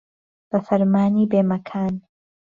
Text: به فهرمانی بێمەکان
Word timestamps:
به 0.49 0.57
فهرمانی 0.65 1.29
بێمەکان 1.31 1.93